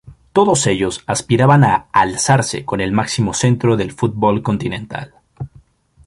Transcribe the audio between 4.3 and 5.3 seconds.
continental.